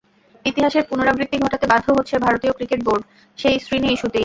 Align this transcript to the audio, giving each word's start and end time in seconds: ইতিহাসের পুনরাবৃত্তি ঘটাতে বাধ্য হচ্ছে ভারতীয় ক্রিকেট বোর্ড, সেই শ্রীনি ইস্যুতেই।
ইতিহাসের 0.45 0.83
পুনরাবৃত্তি 0.83 1.37
ঘটাতে 1.37 1.65
বাধ্য 1.67 1.87
হচ্ছে 1.97 2.15
ভারতীয় 2.17 2.53
ক্রিকেট 2.53 2.81
বোর্ড, 2.83 3.03
সেই 3.37 3.55
শ্রীনি 3.59 3.87
ইস্যুতেই। 3.93 4.19